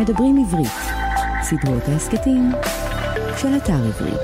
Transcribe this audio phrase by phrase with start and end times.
[0.00, 0.72] מדברים עברית,
[1.42, 2.50] סדרות ההסכתים
[3.40, 4.20] של אתר עברית.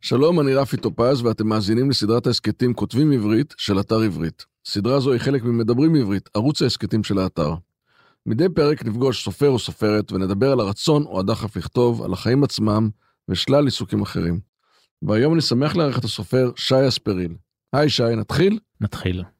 [0.00, 4.44] שלום, אני רפי טופז, ואתם מאזינים לסדרת ההסכתים כותבים עברית של אתר עברית.
[4.66, 7.54] סדרה זו היא חלק ממדברים עברית, ערוץ ההסכתים של האתר.
[8.26, 12.88] מדי פרק נפגוש סופר או סופרת ונדבר על הרצון או הדחף לכתוב, על החיים עצמם
[13.28, 14.40] ושלל עיסוקים אחרים.
[15.02, 17.34] והיום אני שמח לארח את הסופר שי אספריל.
[17.72, 18.58] היי שי, נתחיל?
[18.80, 19.35] נתחיל.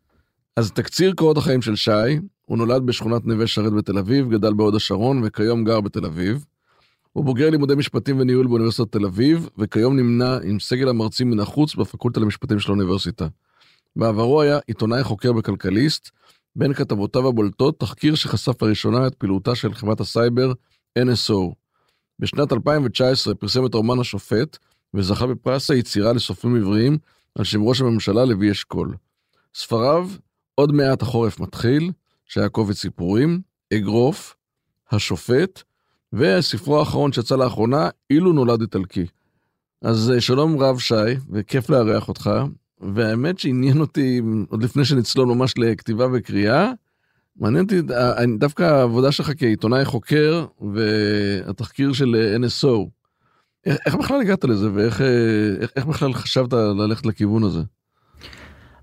[0.56, 1.90] אז תקציר קורות החיים של שי,
[2.44, 6.44] הוא נולד בשכונת נווה שרת בתל אביב, גדל בהוד השרון וכיום גר בתל אביב.
[7.12, 11.74] הוא בוגר לימודי משפטים וניהול באוניברסיטת תל אביב, וכיום נמנה עם סגל המרצים מן החוץ
[11.74, 13.26] בפקולטה למשפטים של האוניברסיטה.
[13.96, 16.10] בעברו היה עיתונאי חוקר בכלכליסט,
[16.56, 20.52] בין כתבותיו הבולטות תחקיר שחשף לראשונה את פעילותה של חברת הסייבר
[20.98, 21.54] NSO.
[22.18, 24.58] בשנת 2019 פרסם את רומן השופט,
[24.94, 26.98] וזכה בפרס היצירה לסופרים עבריים
[27.34, 28.94] על שם ראש הממשלה לוי אשכול.
[29.54, 30.08] ספריו,
[30.58, 31.90] עוד מעט החורף מתחיל,
[32.26, 33.40] שהיה קובץ סיפורים,
[33.74, 34.36] אגרוף,
[34.90, 35.62] השופט,
[36.12, 39.06] וספרו האחרון שיצא לאחרונה, אילו נולד איטלקי.
[39.82, 40.94] אז אה, שלום רב שי,
[41.30, 42.30] וכיף לארח אותך,
[42.80, 46.72] והאמת שעניין אותי, עוד לפני שנצלול ממש לכתיבה וקריאה,
[47.36, 47.82] מעניין אותי
[48.38, 52.88] דווקא העבודה שלך כעיתונאי חוקר והתחקיר של NSO.
[53.66, 55.00] איך, איך בכלל הגעת לזה ואיך
[55.60, 57.60] איך, איך בכלל חשבת ללכת לכיוון הזה?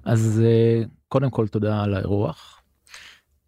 [0.05, 0.83] אז אה,
[1.13, 2.61] קודם כל תודה על האירוח.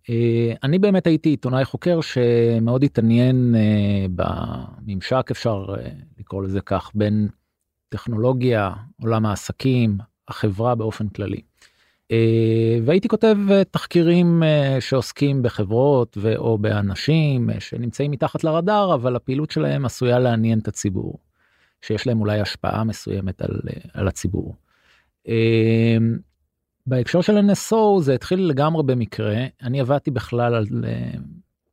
[0.10, 5.66] אה, אני באמת הייתי עיתונאי חוקר שמאוד התעניין אה, בממשק אפשר
[6.20, 7.28] לקרוא לזה כך בין
[7.90, 11.42] טכנולוגיה עולם העסקים החברה באופן כללי.
[12.86, 13.38] והייתי כותב
[13.72, 14.44] תחקירים
[14.80, 21.20] שעוסקים בחברות או באנשים שנמצאים מתחת לרדאר אבל הפעילות שלהם עשויה לעניין את הציבור.
[21.82, 23.60] שיש להם אולי השפעה מסוימת על,
[23.94, 24.56] על הציבור.
[26.88, 31.12] בהקשר של NSO זה התחיל לגמרי במקרה אני עבדתי בכלל על אה,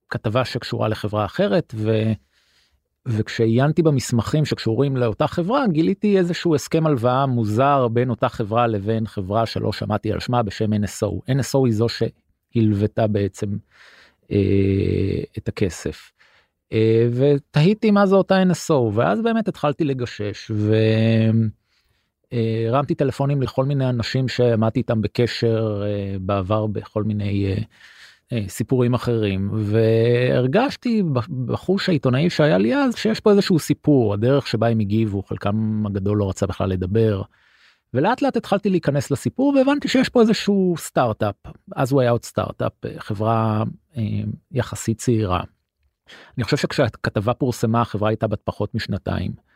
[0.08, 2.12] כתבה שקשורה לחברה אחרת ו...
[3.06, 9.46] וכשעיינתי במסמכים שקשורים לאותה חברה גיליתי איזשהו הסכם הלוואה מוזר בין אותה חברה לבין חברה
[9.46, 11.30] שלא שמעתי על שמה בשם NSO.
[11.30, 13.56] NSO היא זו שהלוותה בעצם
[14.30, 16.12] אה, את הכסף.
[16.72, 20.50] אה, ותהיתי מה זה אותה NSO ואז באמת התחלתי לגשש
[22.32, 27.54] והרמתי טלפונים לכל מיני אנשים שעמדתי איתם בקשר אה, בעבר בכל מיני
[28.32, 31.02] אה, סיפורים אחרים והרגשתי
[31.46, 36.18] בחוש העיתונאי שהיה לי אז שיש פה איזשהו סיפור הדרך שבה הם הגיבו חלקם הגדול
[36.18, 37.22] לא רצה בכלל לדבר.
[37.94, 41.34] ולאט לאט התחלתי להיכנס לסיפור והבנתי שיש פה איזשהו סטארט-אפ
[41.76, 43.62] אז הוא היה עוד סטארט-אפ חברה
[44.52, 45.42] יחסית צעירה.
[46.36, 49.51] אני חושב שכשהכתבה פורסמה החברה הייתה בת פחות משנתיים.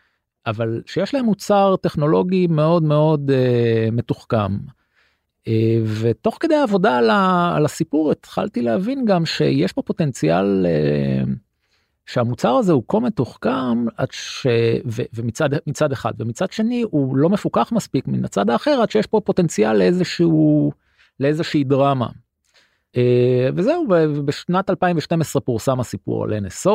[0.47, 4.57] אבל שיש להם מוצר טכנולוגי מאוד מאוד uh, מתוחכם.
[5.49, 5.49] Uh,
[6.01, 11.29] ותוך כדי העבודה על, ה, על הסיפור התחלתי להבין גם שיש פה פוטנציאל uh,
[12.07, 14.47] שהמוצר הזה הוא כה מתוחכם עד ש...
[14.87, 19.07] ו, ומצד מצד אחד ומצד שני הוא לא מפוקח מספיק מן הצד האחר עד שיש
[19.07, 20.73] פה פוטנציאל לאיזשהו
[21.21, 22.09] לאיזושהי דרמה.
[22.97, 23.87] אה, וזהו
[24.25, 26.69] בשנת 2012 פורסם הסיפור על NSO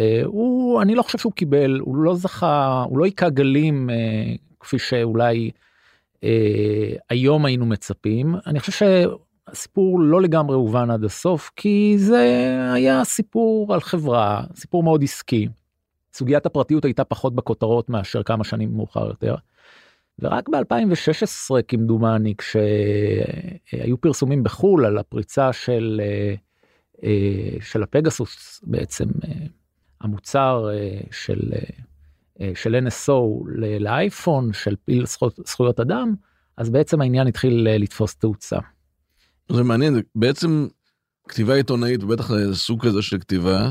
[0.00, 4.34] אה, הוא אני לא חושב שהוא קיבל הוא לא זכה הוא לא היכה גלים אה,
[4.60, 5.50] כפי שאולי
[7.10, 13.74] היום היינו מצפים אני חושב שהסיפור לא לגמרי הובן עד הסוף כי זה היה סיפור
[13.74, 15.48] על חברה סיפור מאוד עסקי.
[16.12, 19.34] סוגיית הפרטיות הייתה פחות בכותרות מאשר כמה שנים מאוחר יותר.
[20.18, 26.34] ורק ב-2016 כמדומני כשהיו פרסומים בחו"ל על הפריצה של אה,
[27.04, 29.30] אה, של הפגסוס בעצם אה,
[30.00, 30.68] המוצר
[31.10, 31.40] של
[32.54, 33.48] של NSO
[33.80, 35.04] לאייפון של פעיל
[35.46, 36.14] זכויות אדם
[36.56, 38.58] אז בעצם העניין התחיל לתפוס תאוצה.
[39.52, 40.66] זה מעניין בעצם
[41.28, 43.70] כתיבה עיתונאית בטח סוג כזה של כתיבה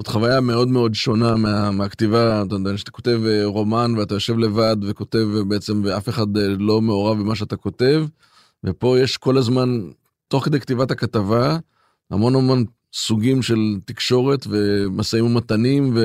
[0.00, 4.38] זאת חוויה מאוד מאוד שונה מה, מהכתיבה, אתה יודע, שאתה כותב אה, רומן ואתה יושב
[4.38, 8.06] לבד וכותב אה, בעצם ואף אחד אה, לא מעורב במה שאתה כותב,
[8.64, 9.80] ופה יש כל הזמן,
[10.28, 11.58] תוך כדי כתיבת הכתבה,
[12.10, 16.00] המון המון סוגים של תקשורת ומשאים ומתנים, ו...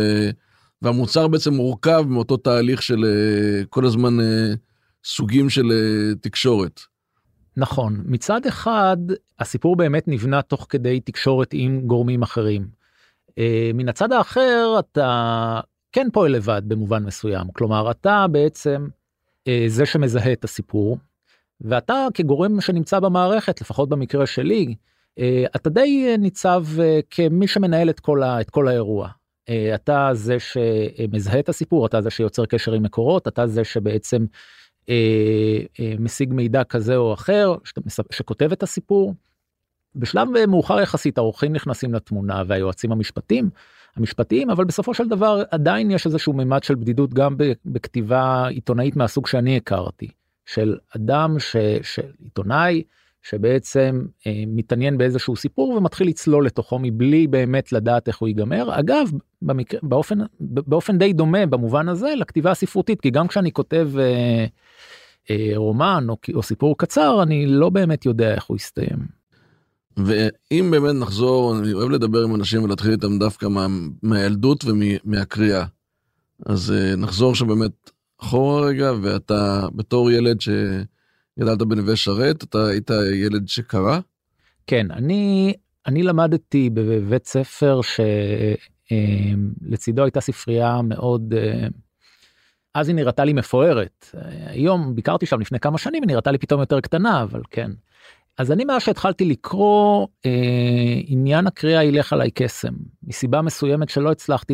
[0.82, 3.06] והמוצר בעצם מורכב מאותו תהליך של
[3.70, 4.18] כל הזמן
[5.06, 5.72] סוגים של
[6.22, 6.80] תקשורת.
[7.58, 8.98] נכון, מצד אחד
[9.40, 12.85] הסיפור באמת נבנה תוך כדי תקשורת עם גורמים אחרים.
[13.38, 15.60] אה, מן הצד האחר אתה
[15.92, 18.88] כן פועל לבד במובן מסוים כלומר אתה בעצם
[19.48, 20.98] אה, זה שמזהה את הסיפור
[21.62, 24.76] ואתה כגורם שנמצא במערכת לפחות במקרה שלי
[25.20, 26.66] אה, אתה די ניצב
[27.10, 29.10] כמי שמנהל את כל, ה, את כל האירוע.
[29.76, 34.26] אתה זה שמזהה את הסיפור אתה זה שיוצר קשר עם מקורות אתה זה שבעצם
[36.00, 37.56] משיג מידע כזה או אחר
[38.12, 39.14] שכותב את הסיפור.
[39.96, 43.50] בשלב מאוחר יחסית העורכים נכנסים לתמונה והיועצים המשפטיים
[43.96, 49.28] המשפטיים אבל בסופו של דבר עדיין יש איזשהו מימד של בדידות גם בכתיבה עיתונאית מהסוג
[49.28, 50.08] שאני הכרתי
[50.46, 51.56] של אדם ש...
[51.82, 52.84] של עיתונאי
[53.24, 59.12] שבעצם אה, מתעניין באיזשהו סיפור ומתחיל לצלול לתוכו מבלי באמת לדעת איך הוא ייגמר אגב
[59.42, 64.46] במקרה באופן באופן די דומה במובן הזה לכתיבה הספרותית כי גם כשאני כותב אה,
[65.30, 69.15] אה, רומן או, או סיפור קצר אני לא באמת יודע איך הוא יסתיים.
[69.98, 73.68] ואם באמת נחזור, אני אוהב לדבר עם אנשים ולהתחיל איתם דווקא מה,
[74.04, 75.66] מהילדות ומהקריאה.
[76.46, 83.48] אז uh, נחזור שבאמת אחורה רגע, ואתה בתור ילד שגדלת בנווה שרת, אתה היית ילד
[83.48, 84.00] שקרא?
[84.68, 85.54] כן, אני,
[85.88, 87.80] אני למדתי בבית ספר
[89.72, 91.34] שלצידו אה, הייתה ספרייה מאוד...
[91.34, 91.38] uh,
[92.74, 94.16] אז היא נראתה לי מפוארת.
[94.46, 97.72] היום ביקרתי שם לפני כמה שנים, היא נראתה לי פתאום יותר קטנה, אבל כן.
[98.38, 100.32] אז אני מאז שהתחלתי לקרוא אה,
[101.06, 102.74] עניין הקריאה ילך עליי קסם
[103.04, 104.54] מסיבה מסוימת שלא הצלחתי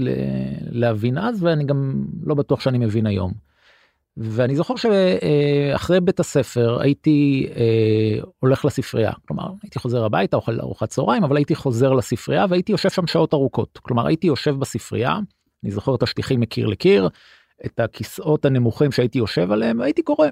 [0.72, 3.32] להבין אז ואני גם לא בטוח שאני מבין היום.
[4.18, 10.90] ואני זוכר שאחרי בית הספר הייתי אה, הולך לספרייה כלומר הייתי חוזר הביתה אוכל ארוחת
[10.90, 15.20] צהריים אבל הייתי חוזר לספרייה והייתי יושב שם שעות ארוכות כלומר הייתי יושב בספרייה
[15.64, 17.10] אני זוכר את השטיחים מקיר לקיר
[17.66, 20.28] את הכיסאות הנמוכים שהייתי יושב עליהם והייתי קורא.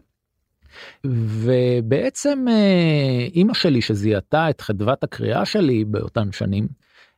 [1.06, 6.68] ובעצם אה, אימא שלי שזיהתה את חדוות הקריאה שלי באותן שנים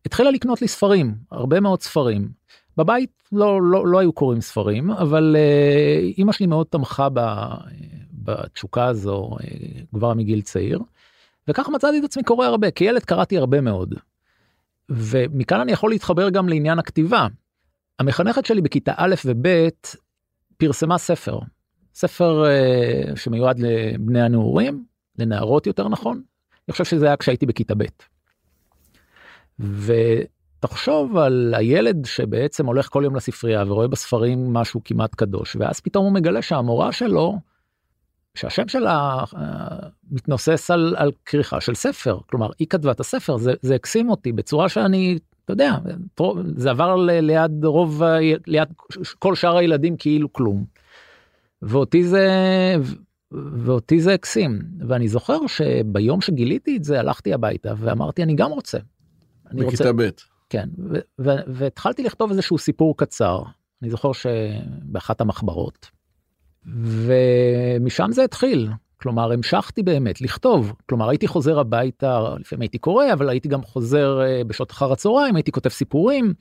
[0.05, 2.29] התחילה לקנות לי ספרים הרבה מאוד ספרים
[2.77, 7.07] בבית לא לא לא היו קוראים ספרים אבל אה, אימא שלי מאוד תמכה
[8.11, 9.47] בתשוקה הזו אה,
[9.95, 10.79] כבר מגיל צעיר.
[11.47, 13.95] וכך מצאתי את עצמי קורא הרבה כילד קראתי הרבה מאוד.
[14.89, 17.27] ומכאן אני יכול להתחבר גם לעניין הכתיבה.
[17.99, 19.47] המחנכת שלי בכיתה א' וב'
[20.57, 21.39] פרסמה ספר
[21.93, 24.85] ספר uh, שמיועד לבני הנעורים,
[25.19, 26.21] לנערות יותר נכון.
[26.67, 27.85] אני חושב שזה היה כשהייתי בכיתה ב'.
[29.59, 36.05] ותחשוב על הילד שבעצם הולך כל יום לספרייה ורואה בספרים משהו כמעט קדוש, ואז פתאום
[36.05, 37.39] הוא מגלה שהמורה שלו,
[38.35, 39.37] שהשם שלה uh,
[40.11, 44.31] מתנוסס על, על כריכה של ספר, כלומר היא כתבה את הספר, זה, זה הקסים אותי
[44.31, 45.75] בצורה שאני, אתה יודע,
[46.55, 48.03] זה עבר ליד רוב,
[48.47, 48.69] ליד
[49.19, 50.80] כל שאר הילדים כאילו כלום.
[51.61, 52.27] ואותי זה
[53.31, 58.77] ואותי זה הקסים ואני זוכר שביום שגיליתי את זה הלכתי הביתה ואמרתי אני גם רוצה.
[59.51, 60.09] אני בכיתה ב'.
[60.49, 60.69] כן
[61.47, 63.43] והתחלתי לכתוב איזשהו סיפור קצר
[63.81, 65.89] אני זוכר שבאחת המחברות.
[66.75, 73.29] ומשם זה התחיל כלומר המשכתי באמת לכתוב כלומר הייתי חוזר הביתה לפעמים הייתי קורא אבל
[73.29, 76.33] הייתי גם חוזר אה, בשעות אחר הצהריים הייתי כותב סיפורים.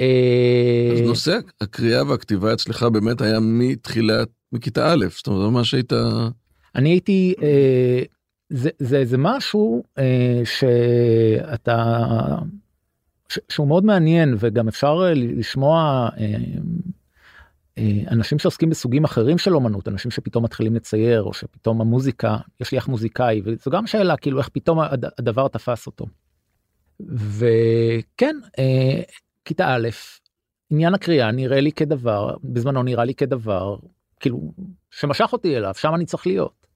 [0.00, 5.92] אה, אז נושא הקריאה והכתיבה אצלך באמת היה מתחילת מכיתה א', זאת אומרת, ממש היית...
[6.74, 8.02] אני הייתי, אה,
[8.50, 11.96] זה, זה, זה משהו אה, שאתה,
[13.28, 16.36] ש, שהוא מאוד מעניין וגם אפשר אה, לשמוע אה,
[17.78, 22.72] אה, אנשים שעוסקים בסוגים אחרים של אומנות, אנשים שפתאום מתחילים לצייר או שפתאום המוזיקה, יש
[22.72, 24.78] לי אח מוזיקאי וזו גם שאלה כאילו איך פתאום
[25.18, 26.06] הדבר תפס אותו.
[27.10, 29.02] וכן, אה,
[29.44, 29.88] כיתה א',
[30.70, 33.76] עניין הקריאה נראה לי כדבר, בזמנו נראה לי כדבר
[34.24, 34.52] כאילו
[34.90, 36.66] שמשך אותי אליו שם אני צריך להיות.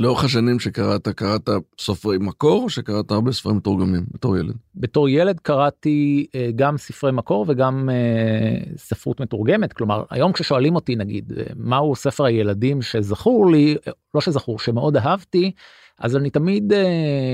[0.00, 1.48] לאורך השנים שקראת קראת
[1.78, 4.54] סופרי מקור או שקראת הרבה ספרים מתורגמים בתור ילד?
[4.74, 10.96] בתור ילד קראתי uh, גם ספרי מקור וגם uh, ספרות מתורגמת כלומר היום כששואלים אותי
[10.96, 13.76] נגיד uh, מהו ספר הילדים שזכור לי
[14.14, 15.52] לא שזכור שמאוד אהבתי
[15.98, 16.72] אז אני תמיד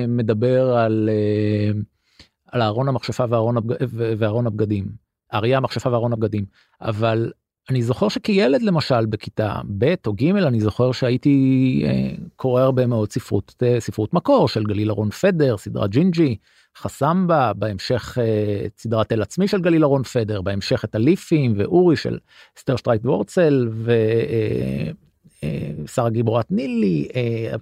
[0.09, 1.11] מדבר על
[2.52, 3.25] על ארון המכשפה.
[4.18, 4.87] וארון הבגדים
[5.35, 6.45] אריה המכשפה וארון הבגדים
[6.80, 7.33] אבל
[7.71, 13.12] אני זוכר שכילד למשל בכיתה ב' או ג' אני זוכר שהייתי אה, קורא הרבה מאוד
[13.12, 16.37] ספרות אה, ספרות מקור של גליל אהרון פדר סדרת ג'ינג'י
[16.76, 22.19] חסמבה בהמשך אה, סדרת אל עצמי של גליל אהרון פדר בהמשך את הליפים ואורי של
[22.59, 23.69] סטר שטרייט וורצל
[25.85, 27.09] ושרה גיבורת נילי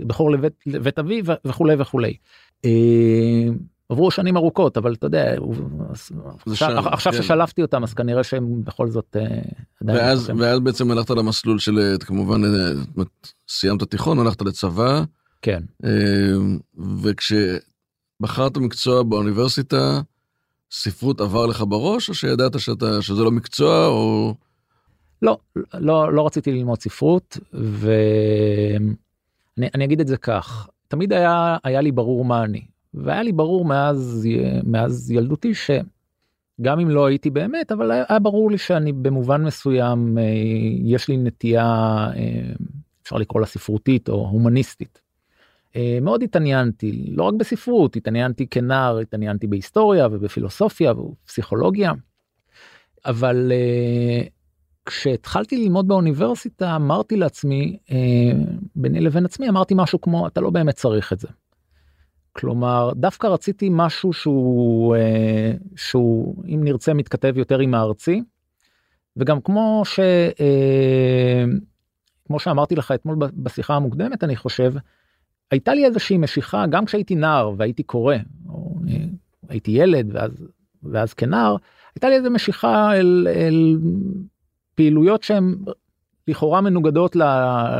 [0.00, 2.14] בכור לבית, לבית אביב וכולי וכולי.
[3.90, 5.34] עברו שנים ארוכות אבל אתה יודע
[6.86, 7.22] עכשיו, כן.
[7.22, 9.40] ששלפתי אותם אז כנראה שהם בכל זאת אה,
[9.82, 12.72] ואז ואז בעצם הלכת למסלול של אה, כמובן אה,
[13.48, 15.02] סיימת תיכון הלכת לצבא
[15.42, 15.62] כן
[17.02, 20.00] וכשבחרת מקצוע באוניברסיטה
[20.70, 24.34] ספרות עבר לך בראש או שידעת שאתה שזה לא מקצוע או.
[25.22, 25.38] לא
[25.74, 28.94] לא לא רציתי ללמוד ספרות ואני
[29.84, 34.28] אגיד את זה כך תמיד היה היה לי ברור מה אני והיה לי ברור מאז
[34.64, 40.24] מאז ילדותי שגם אם לא הייתי באמת אבל היה ברור לי שאני במובן מסוים אה,
[40.84, 41.64] יש לי נטייה
[42.16, 42.52] אה,
[43.02, 45.00] אפשר לקרוא לה ספרותית או הומניסטית.
[45.76, 51.92] אה, מאוד התעניינתי, לא רק בספרות, התעניינתי כנער, התעניינתי בהיסטוריה ובפילוסופיה ובפסיכולוגיה.
[53.06, 53.52] אבל
[54.86, 57.76] כשהתחלתי ללמוד באוניברסיטה אמרתי לעצמי,
[58.76, 61.28] ביני לבין עצמי אמרתי משהו כמו אתה לא באמת צריך את זה.
[62.40, 64.96] כלומר דווקא רציתי משהו שהוא
[65.76, 68.22] שהוא אם נרצה מתכתב יותר עם הארצי.
[69.16, 70.00] וגם כמו ש...
[72.26, 74.72] כמו שאמרתי לך אתמול בשיחה המוקדמת אני חושב
[75.50, 78.16] הייתה לי איזושהי משיכה גם כשהייתי נער והייתי קורא
[78.48, 78.74] או
[79.48, 80.30] הייתי ילד ואז
[80.82, 81.56] ואז כנער
[81.94, 83.78] הייתה לי איזה משיכה אל, אל
[84.74, 85.56] פעילויות שהן
[86.28, 87.16] לכאורה מנוגדות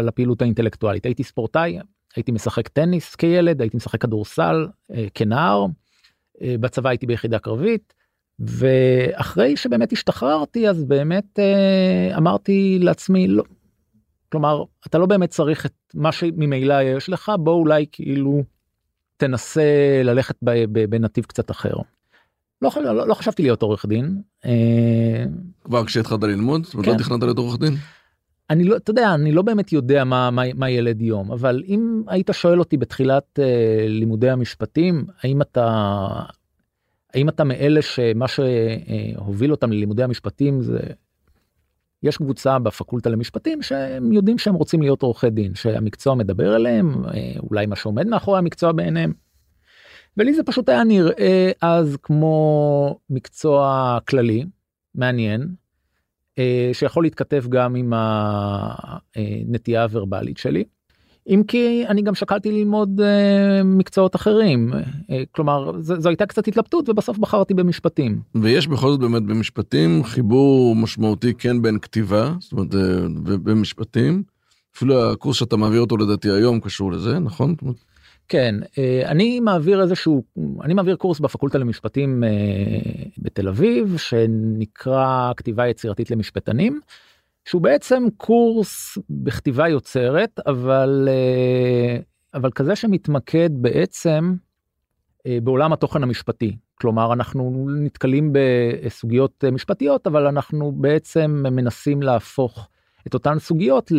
[0.03, 1.79] לפעילות האינטלקטואלית הייתי ספורטאי
[2.17, 5.67] הייתי משחק טניס כילד הייתי משחק כדורסל אה, כנער
[6.43, 7.95] אה, בצבא הייתי ביחידה קרבית
[8.39, 13.43] ואחרי שבאמת השתחררתי אז באמת אה, אמרתי לעצמי לא
[14.29, 18.43] כלומר אתה לא באמת צריך את מה שממילא יש לך בוא אולי כאילו
[19.17, 19.63] תנסה
[20.05, 20.37] ללכת
[20.89, 21.73] בנתיב קצת אחר.
[22.63, 24.23] לא, לא, לא חשבתי להיות עורך דין.
[24.45, 25.25] אה,
[25.65, 26.67] כבר כשהתחלת ללמוד?
[26.75, 26.99] לא כן.
[26.99, 27.75] תכננת להיות עורך דין?
[28.51, 32.03] אני לא, אתה יודע, אני לא באמת יודע מה, מה, מה ילד יום, אבל אם
[32.07, 36.07] היית שואל אותי בתחילת אה, לימודי המשפטים, האם אתה,
[37.15, 40.81] האם אתה מאלה שמה שהוביל אותם ללימודי המשפטים זה
[42.03, 47.33] יש קבוצה בפקולטה למשפטים שהם יודעים שהם רוצים להיות עורכי דין שהמקצוע מדבר אליהם אה,
[47.51, 49.13] אולי מה שעומד מאחורי המקצוע בעיניהם.
[50.17, 54.45] ולי זה פשוט היה נראה אז כמו מקצוע כללי
[54.95, 55.47] מעניין אה,
[56.73, 57.93] שיכול להתכתב גם עם
[59.17, 60.65] הנטייה הוורבלית שלי.
[61.29, 66.89] אם כי אני גם שקלתי ללמוד uh, מקצועות אחרים uh, כלומר זו, הייתה קצת התלבטות
[66.89, 68.21] ובסוף בחרתי במשפטים.
[68.35, 72.69] ויש בכל זאת באמת במשפטים חיבור משמעותי כן בין כתיבה זאת אומרת
[73.43, 74.23] במשפטים
[74.77, 77.55] אפילו הקורס שאתה מעביר אותו לדעתי היום קשור לזה נכון?
[78.31, 78.55] כן
[79.05, 80.23] אני מעביר איזשהו
[80.65, 82.25] אני מעביר קורס בפקולטה למשפטים
[83.19, 86.81] בתל אביב שנקרא כתיבה יצירתית למשפטנים.
[87.45, 91.97] שהוא בעצם קורס בכתיבה יוצרת אבל אה,
[92.35, 94.35] אבל כזה שמתמקד בעצם
[95.27, 102.69] אה, בעולם התוכן המשפטי כלומר אנחנו נתקלים בסוגיות משפטיות אבל אנחנו בעצם מנסים להפוך
[103.07, 103.93] את אותן סוגיות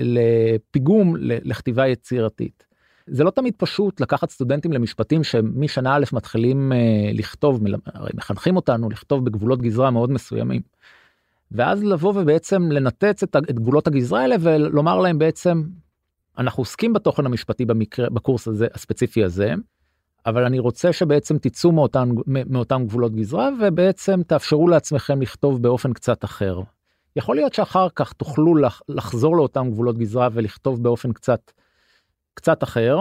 [0.00, 2.67] לפיגום לכתיבה יצירתית.
[3.10, 6.78] זה לא תמיד פשוט לקחת סטודנטים למשפטים שמשנה א' מתחילים אה,
[7.12, 10.60] לכתוב, הרי מחנכים אותנו לכתוב בגבולות גזרה מאוד מסוימים.
[11.52, 15.62] ואז לבוא ובעצם לנתץ את, את גבולות הגזרה האלה ולומר להם בעצם
[16.38, 19.54] אנחנו עוסקים בתוכן המשפטי במקרה בקורס הזה הספציפי הזה.
[20.26, 26.24] אבל אני רוצה שבעצם תצאו מאותן מאותם גבולות גזרה ובעצם תאפשרו לעצמכם לכתוב באופן קצת
[26.24, 26.60] אחר.
[27.16, 31.50] יכול להיות שאחר כך תוכלו לח, לחזור לאותם גבולות גזרה ולכתוב באופן קצת
[32.38, 32.98] קצת אחר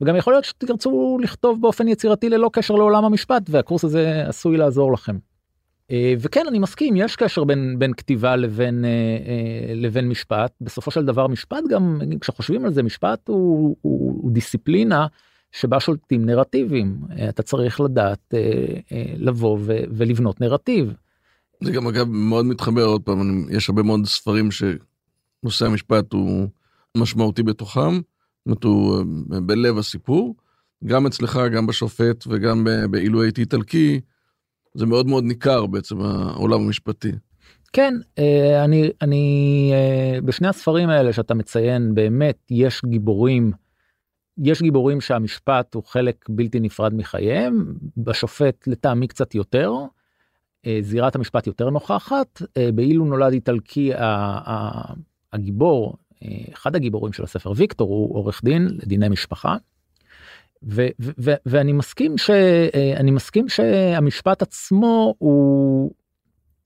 [0.00, 4.92] וגם יכול להיות שתרצו לכתוב באופן יצירתי ללא קשר לעולם המשפט והקורס הזה עשוי לעזור
[4.92, 5.16] לכם.
[5.90, 10.90] אה, וכן אני מסכים יש קשר בין בין כתיבה לבין אה, אה, לבין משפט בסופו
[10.90, 15.06] של דבר משפט גם כשחושבים על זה משפט הוא, הוא, הוא דיסציפלינה
[15.52, 18.34] שבה שולטים נרטיבים אתה צריך לדעת
[19.16, 20.92] לבוא ו, ולבנות נרטיב.
[21.64, 26.48] זה גם אגב מאוד מתחבר עוד פעם יש הרבה מאוד ספרים שנושא המשפט הוא
[26.96, 28.00] משמעותי בתוכם.
[28.50, 30.34] זאת אומרת הוא בלב הסיפור
[30.84, 34.00] גם אצלך גם בשופט וגם באילו הייתי איטלקי.
[34.74, 37.10] זה מאוד מאוד ניכר בעצם העולם המשפטי.
[37.72, 43.52] כן אה, אני אני אה, בשני הספרים האלה שאתה מציין באמת יש גיבורים.
[44.38, 49.72] יש גיבורים שהמשפט הוא חלק בלתי נפרד מחייהם בשופט לטעמי קצת יותר.
[50.66, 52.42] אה, זירת המשפט יותר נוכחת
[52.74, 53.92] באילו נולד איטלקי
[55.32, 55.96] הגיבור
[56.52, 59.56] אחד הגיבורים של הספר ויקטור הוא עורך דין לדיני משפחה.
[60.62, 65.92] ו- ו- ואני מסכים שאני מסכים שהמשפט עצמו הוא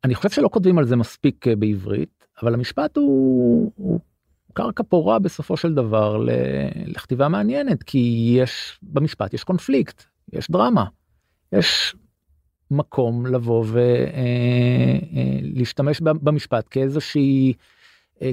[0.04, 4.00] אני חושב שלא כותבים על זה מספיק בעברית אבל המשפט הוא, הוא
[4.52, 6.24] קרקע פורה בסופו של דבר
[6.86, 10.84] לכתיבה מעניינת כי יש במשפט יש קונפליקט יש דרמה
[11.52, 11.96] יש
[12.70, 13.64] מקום לבוא
[15.54, 17.52] ולהשתמש אה, אה, במשפט כאיזושהי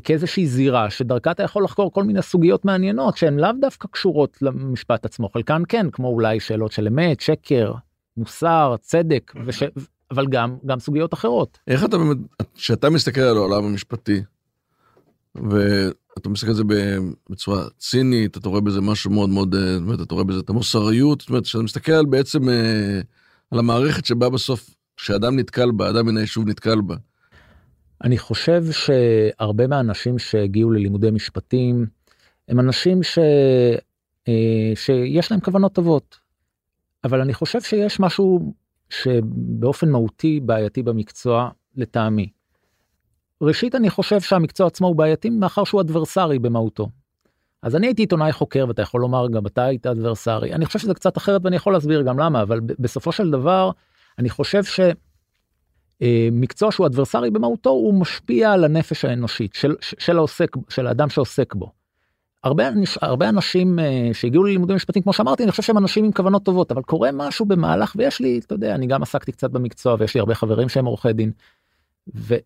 [0.04, 5.06] כאיזושהי זירה שדרכה אתה יכול לחקור כל מיני סוגיות מעניינות שהן לאו דווקא קשורות למשפט
[5.06, 7.74] עצמו חלקן כן כמו אולי שאלות של אמת שקר
[8.18, 9.64] מוסר צדק וש...
[10.12, 11.58] אבל גם גם סוגיות אחרות.
[11.68, 12.18] איך אתה באמת
[12.56, 14.22] כשאתה מסתכל על העולם המשפטי
[15.36, 16.64] ואתה מסתכל על זה
[17.30, 21.30] בצורה צינית אתה רואה בזה משהו מאוד מאוד אה, אתה רואה בזה את המוסריות זאת
[21.30, 23.02] אומרת כשאתה מסתכל בעצם אה,
[23.52, 26.96] על המערכת שבה בסוף כשאדם נתקל בה אדם מן היישוב נתקל בה.
[28.04, 31.86] אני חושב שהרבה מהאנשים שהגיעו ללימודי משפטים
[32.48, 33.02] הם אנשים
[34.28, 36.18] אה, שיש להם כוונות טובות.
[37.04, 38.54] אבל אני חושב שיש משהו
[38.90, 42.30] שבאופן מהותי בעייתי במקצוע לטעמי.
[43.42, 46.90] ראשית אני חושב שהמקצוע עצמו הוא בעייתי מאחר שהוא אדברסרי במהותו.
[47.62, 50.94] אז אני הייתי עיתונאי חוקר ואתה יכול לומר גם אתה היית אדברסרי אני חושב שזה
[50.94, 53.72] קצת אחרת ואני יכול להסביר גם למה אבל בסופו של דבר
[54.20, 54.64] אני חושב
[56.04, 61.54] שמקצוע שהוא אדברסרי במהותו הוא משפיע על הנפש האנושית של, של העוסק של האדם שעוסק
[61.54, 61.72] בו.
[62.44, 62.70] הרבה,
[63.02, 66.72] הרבה אנשים אה, שהגיעו ללימודים משפטיים כמו שאמרתי אני חושב שהם אנשים עם כוונות טובות
[66.72, 70.20] אבל קורה משהו במהלך ויש לי אתה יודע אני גם עסקתי קצת במקצוע ויש לי
[70.20, 71.32] הרבה חברים שהם עורכי דין.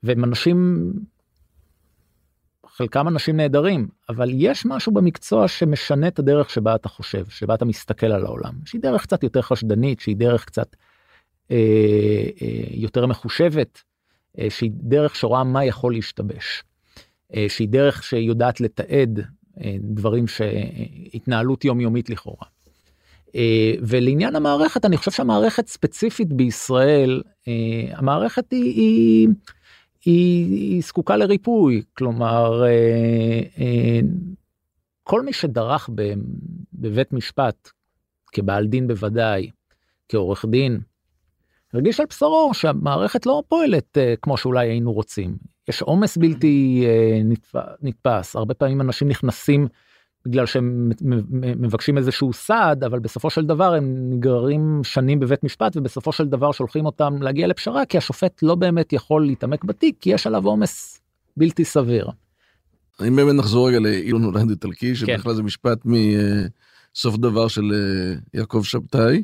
[0.03, 0.91] והם אנשים
[2.67, 7.65] חלקם אנשים נהדרים אבל יש משהו במקצוע שמשנה את הדרך שבה אתה חושב שבה אתה
[7.65, 10.94] מסתכל על העולם שהיא דרך קצת יותר חשדנית שהיא דרך קצת אה, אה,
[12.71, 13.81] יותר מחושבת
[14.39, 16.63] אה, שהיא דרך שרואה מה יכול להשתבש
[17.35, 19.19] אה, שהיא דרך שיודעת לתעד
[19.63, 22.47] אה, דברים שהתנהלות יומיומית לכאורה.
[23.35, 27.53] אה, ולעניין המערכת אני חושב שהמערכת ספציפית בישראל אה,
[27.97, 29.27] המערכת היא, היא,
[30.05, 32.63] היא, היא זקוקה לריפוי כלומר
[35.03, 35.89] כל מי שדרך
[36.73, 37.69] בבית משפט
[38.31, 39.49] כבעל דין בוודאי
[40.09, 40.79] כעורך דין
[41.75, 45.37] הרגיש על בשרו שהמערכת לא פועלת כמו שאולי היינו רוצים
[45.69, 46.85] יש עומס בלתי
[47.81, 49.67] נתפס הרבה פעמים אנשים נכנסים
[50.25, 50.91] בגלל שהם
[51.41, 56.51] מבקשים איזשהו סעד אבל בסופו של דבר הם נגררים שנים בבית משפט ובסופו של דבר
[56.51, 61.01] שולחים אותם להגיע לפשרה כי השופט לא באמת יכול להתעמק בתיק כי יש עליו עומס
[61.37, 62.09] בלתי סביר.
[63.07, 65.33] אם באמת נחזור רגע לאילון הולנד איטלקי שבכלל כן.
[65.33, 69.23] זה משפט מסוף דבר של אה, יעקב שבתאי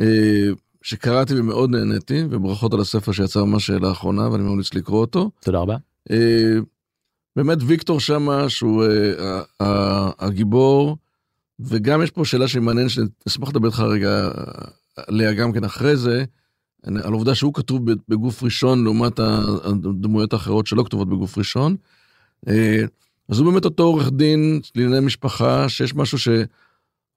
[0.00, 0.48] אה,
[0.82, 5.30] שקראתי ומאוד נהניתי וברכות על הספר שיצא ממש לאחרונה ואני ממליץ לקרוא אותו.
[5.40, 5.76] תודה רבה.
[6.10, 6.58] אה,
[7.36, 9.64] באמת ויקטור שמה שהוא uh,
[10.18, 10.96] הגיבור
[11.60, 14.30] וגם יש פה שאלה שהיא מעניינת שאני אשמח לדבר איתך רגע
[14.96, 16.24] עליה גם כן אחרי זה
[16.86, 21.76] על העובדה שהוא כתוב בגוף ראשון לעומת הדמויות האחרות שלא כתובות בגוף ראשון.
[22.46, 22.50] Uh,
[23.28, 26.18] אז הוא באמת אותו עורך דין לענייני משפחה שיש משהו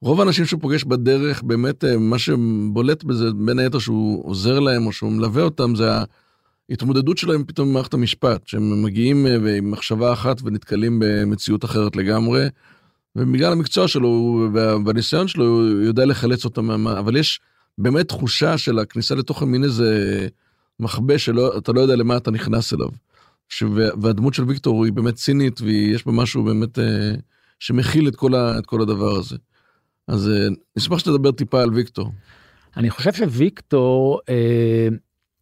[0.06, 4.88] שרוב האנשים שהוא פוגש בדרך באמת uh, מה שבולט בזה בין היתר שהוא עוזר להם
[4.88, 5.90] או שהוא מלווה אותם זה
[6.70, 12.48] ההתמודדות שלהם פתאום במערכת המשפט, שהם מגיעים אה, עם מחשבה אחת ונתקלים במציאות אחרת לגמרי,
[13.16, 14.44] ובגלל המקצוע שלו
[14.86, 16.88] והניסיון שלו הוא יודע לחלץ אותם.
[16.88, 17.40] אבל יש
[17.78, 20.28] באמת תחושה של הכניסה לתוך מין איזה
[20.80, 22.90] מחבה שאתה לא יודע למה אתה נכנס אליו.
[23.50, 23.64] ש...
[24.02, 27.12] והדמות של ויקטור היא באמת צינית ויש בה משהו באמת אה,
[27.60, 28.60] שמכיל את כל, ה...
[28.60, 29.36] את כל הדבר הזה.
[30.08, 32.12] אז אה, נשמח שתדבר טיפה על ויקטור.
[32.78, 34.88] אני חושב שוויקטור אה,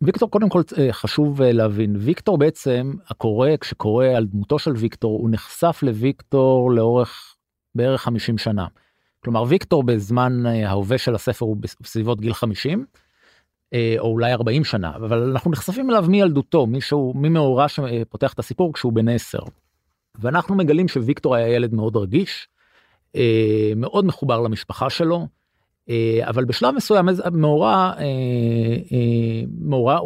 [0.02, 5.30] ויקטור קודם כל אה, חשוב להבין ויקטור בעצם הקורא כשקורא על דמותו של ויקטור הוא
[5.30, 7.36] נחשף לוויקטור לאורך
[7.76, 8.68] בערך 50 שנה.
[9.24, 12.86] כלומר ויקטור בזמן ההווה של הספר הוא בסביבות גיל 50
[14.00, 18.94] או אולי 40 שנה אבל אנחנו נחשפים אליו מילדותו מישהו ממאורע שפותח את הסיפור כשהוא
[18.94, 19.40] בן 10.
[20.20, 22.48] ואנחנו מגלים שוויקטור היה ילד מאוד רגיש
[23.76, 25.28] מאוד מחובר למשפחה שלו.
[25.90, 28.04] אה, אבל בשלב מסוים מאורע אה,
[28.92, 30.00] אה, מאורע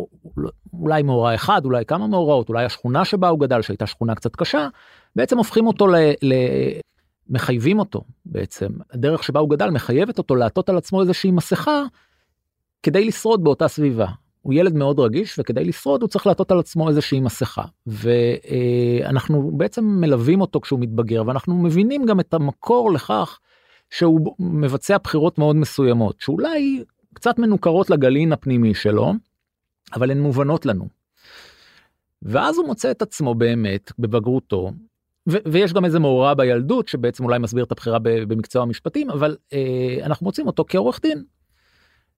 [0.73, 4.67] אולי מאורע אחד אולי כמה מאורעות אולי השכונה שבה הוא גדל שהייתה שכונה קצת קשה
[5.15, 5.95] בעצם הופכים אותו ל...
[6.21, 6.33] ל...
[7.29, 11.83] מחייבים אותו בעצם הדרך שבה הוא גדל מחייבת אותו לעטות על עצמו איזושהי מסכה
[12.83, 14.07] כדי לשרוד באותה סביבה.
[14.47, 19.85] הוא ילד מאוד רגיש וכדי לשרוד הוא צריך לעטות על עצמו איזושהי מסכה ואנחנו בעצם
[19.85, 23.39] מלווים אותו כשהוא מתבגר ואנחנו מבינים גם את המקור לכך
[23.89, 26.83] שהוא מבצע בחירות מאוד מסוימות שאולי
[27.13, 29.13] קצת מנוכרות לגלין הפנימי שלו
[29.93, 30.87] אבל הן מובנות לנו.
[32.21, 34.71] ואז הוא מוצא את עצמו באמת בבגרותו
[35.27, 40.25] ויש גם איזה מאורע בילדות שבעצם אולי מסביר את הבחירה במקצוע המשפטים אבל אה, אנחנו
[40.25, 41.23] מוצאים אותו כעורך דין.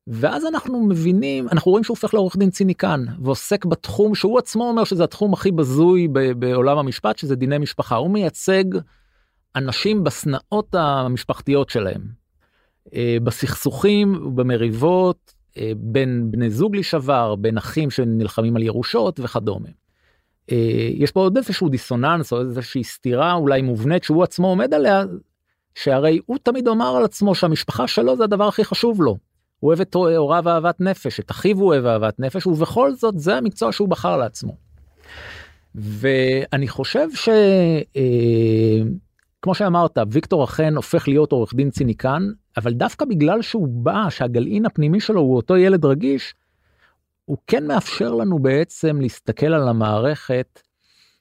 [0.08, 4.84] ואז אנחנו מבינים אנחנו רואים שהוא הופך לעורך דין ציניקן ועוסק בתחום שהוא עצמו אומר
[4.84, 6.08] שזה התחום הכי בזוי
[6.38, 8.64] בעולם המשפט שזה דיני משפחה הוא מייצג
[9.56, 12.02] אנשים בשנאות המשפחתיות שלהם,
[12.94, 19.70] אה, בסכסוכים ובמריבות אה, בין בני זוג לשעבר, בין אחים שנלחמים על ירושות וכדומה.
[20.52, 25.04] אה, יש פה עוד איזשהו דיסוננס או איזושהי סתירה אולי מובנית שהוא עצמו עומד עליה,
[25.76, 29.18] שהרי הוא תמיד אמר על עצמו שהמשפחה שלו זה הדבר הכי חשוב לו.
[29.60, 33.36] הוא אוהב את הוריו אהבת נפש, את אחיו הוא אוהב אהבת נפש, ובכל זאת זה
[33.36, 34.56] המקצוע שהוא בחר לעצמו.
[35.76, 37.30] ואני חושב ש...
[39.42, 42.24] כמו שאמרת ויקטור אכן הופך להיות עורך דין ציניקן
[42.58, 46.36] אבל דווקא בגלל שהוא בא שהגלעין הפנימי שלו הוא אותו ילד רגיש.
[47.26, 50.62] הוא כן מאפשר לנו בעצם להסתכל על המערכת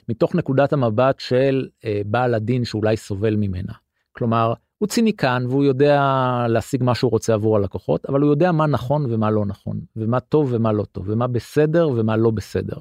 [0.08, 3.72] מתוך נקודת המבט של אה, בעל הדין שאולי סובל ממנה.
[4.12, 6.02] כלומר הוא ציניקן והוא יודע
[6.48, 10.20] להשיג מה שהוא רוצה עבור הלקוחות, אבל הוא יודע מה נכון ומה לא נכון, ומה
[10.20, 12.76] טוב ומה לא טוב, ומה בסדר ומה לא בסדר.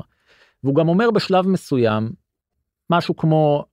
[0.63, 2.09] והוא גם אומר בשלב מסוים,
[2.89, 3.65] משהו כמו,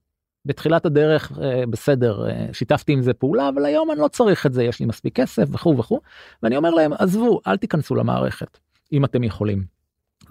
[0.45, 4.53] בתחילת הדרך אה, בסדר אה, שיתפתי עם זה פעולה אבל היום אני לא צריך את
[4.53, 5.99] זה יש לי מספיק כסף וכו' וכו'
[6.43, 8.57] ואני אומר להם עזבו אל תיכנסו למערכת
[8.93, 9.63] אם אתם יכולים.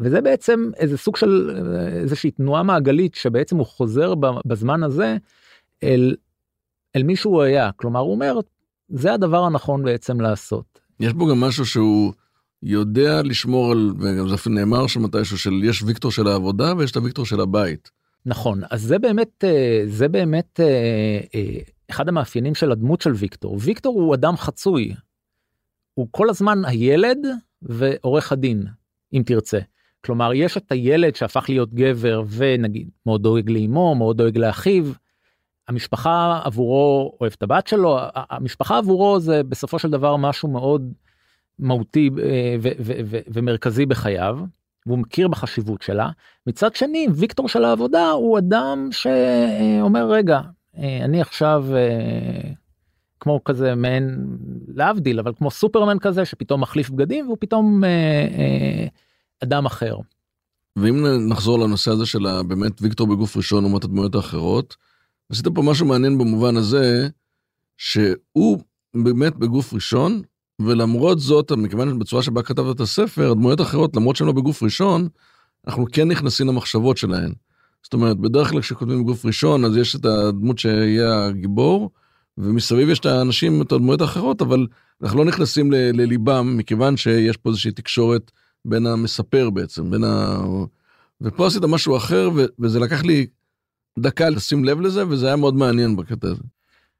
[0.00, 5.16] וזה בעצם איזה סוג של אה, איזושהי תנועה מעגלית שבעצם הוא חוזר בזמן הזה
[5.82, 6.14] אל,
[6.96, 8.38] אל מי שהוא היה כלומר הוא אומר
[8.88, 10.80] זה הדבר הנכון בעצם לעשות.
[11.00, 12.12] יש בו גם משהו שהוא
[12.62, 16.90] יודע לשמור על וגם זה אפילו נאמר שם מתישהו של יש ויקטור של העבודה ויש
[16.90, 17.90] את הוויקטור של הבית.
[18.26, 21.58] נכון אז זה באמת אה, זה באמת אה, אה,
[21.90, 24.94] אחד המאפיינים של הדמות של ויקטור ויקטור הוא אדם חצוי.
[25.94, 27.18] הוא כל הזמן הילד
[27.62, 28.66] ועורך הדין
[29.12, 29.58] אם תרצה.
[30.04, 34.84] כלומר יש את הילד שהפך להיות גבר ונגיד מאוד דואג לאמו מאוד דואג לאחיו.
[35.68, 40.92] המשפחה עבורו אוהב את הבת שלו המשפחה עבורו זה בסופו של דבר משהו מאוד
[41.58, 42.10] מהותי
[43.34, 44.38] ומרכזי בחייו.
[44.86, 46.10] והוא מכיר בחשיבות שלה.
[46.46, 50.40] מצד שני ויקטור של העבודה הוא אדם שאומר רגע
[50.78, 52.50] אני עכשיו אה,
[53.20, 54.26] כמו כזה מעין
[54.68, 57.88] להבדיל אבל כמו סופרמן כזה שפתאום מחליף בגדים והוא פתאום אה,
[58.38, 58.86] אה,
[59.42, 59.96] אדם אחר.
[60.76, 64.76] ואם נחזור לנושא הזה של באמת ויקטור בגוף ראשון לעומת הדמויות האחרות.
[65.30, 67.08] עשית פה משהו מעניין במובן הזה
[67.76, 68.58] שהוא
[68.94, 70.22] באמת בגוף ראשון
[70.60, 75.08] ולמרות זאת, מכיוון שבצורה שבה כתבת את הספר, הדמויות האחרות, למרות שהן לא בגוף ראשון,
[75.66, 77.32] אנחנו כן נכנסים למחשבות שלהן.
[77.82, 81.90] זאת אומרת, בדרך כלל כשכותבים בגוף ראשון, אז יש את הדמות שיהיה הגיבור,
[82.38, 84.66] ומסביב יש את האנשים, את הדמויות האחרות, אבל
[85.02, 88.30] אנחנו לא נכנסים ל- לליבם, מכיוון שיש פה איזושהי תקשורת
[88.64, 90.40] בין המספר בעצם, בין ה...
[91.20, 93.26] ופה עשית משהו אחר, ו- וזה לקח לי
[93.98, 96.42] דקה לשים לב לזה, וזה היה מאוד מעניין בקטע הזה.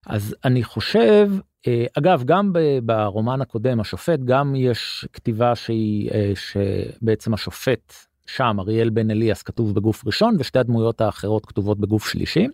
[0.07, 1.31] אז אני חושב
[1.67, 2.53] אה, אגב גם
[2.83, 7.95] ברומן הקודם השופט גם יש כתיבה שהיא אה, שבעצם השופט
[8.27, 12.49] שם אריאל בן אליאס כתוב בגוף ראשון ושתי הדמויות האחרות כתובות בגוף שלישי.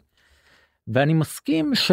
[0.88, 1.92] ואני מסכים שהסיבה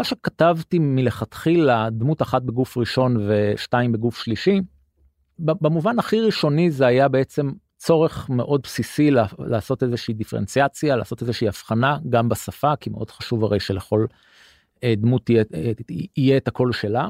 [0.00, 4.60] אה, שכתבתי מלכתחילה דמות אחת בגוף ראשון ושתיים בגוף שלישי
[5.38, 7.50] במובן הכי ראשוני זה היה בעצם
[7.88, 13.60] צורך מאוד בסיסי לעשות איזושהי דיפרנציאציה לעשות איזושהי הבחנה גם בשפה כי מאוד חשוב הרי
[13.60, 14.06] שלכל
[14.84, 15.72] אה, דמות תהיה, אה,
[16.16, 17.08] יהיה את הקול שלה.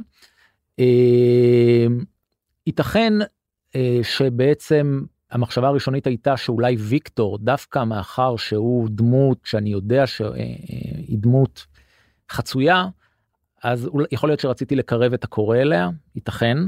[0.78, 1.86] אה,
[2.66, 3.12] ייתכן
[4.02, 11.66] שבעצם המחשבה הראשונית הייתה שאולי ויקטור דווקא מאחר שהוא דמות שאני יודע שהיא דמות
[12.30, 12.86] חצויה
[13.62, 16.58] אז יכול להיות שרציתי לקרב את הקורא אליה ייתכן.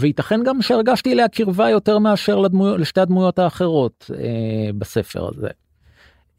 [0.00, 5.48] וייתכן גם שהרגשתי אליה קרבה יותר מאשר לדמו, לשתי הדמויות האחרות אה, בספר הזה.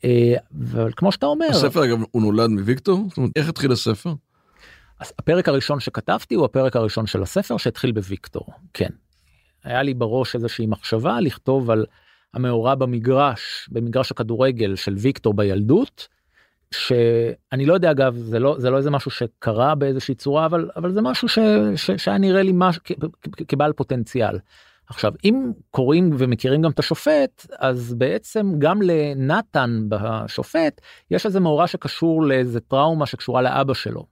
[0.04, 4.14] אה, אבל כמו שאתה אומר הספר אגב הוא נולד מוויקטור זאת אומרת איך התחיל הספר.
[5.00, 8.90] הפרק הראשון שכתבתי הוא הפרק הראשון של הספר שהתחיל בוויקטור כן.
[9.64, 11.86] היה לי בראש איזושהי מחשבה לכתוב על
[12.34, 16.08] המאורע במגרש במגרש הכדורגל של ויקטור בילדות.
[16.72, 20.94] שאני לא יודע אגב זה לא זה לא איזה משהו שקרה באיזושהי צורה אבל אבל
[20.94, 21.40] זה משהו ש,
[21.76, 22.82] ש, שהיה נראה לי משהו
[23.48, 24.40] כבעל פוטנציאל.
[24.90, 31.68] עכשיו אם קוראים ומכירים גם את השופט אז בעצם גם לנתן בשופט יש איזה מאורע
[31.68, 34.06] שקשור לאיזה טראומה שקשורה לאבא שלו.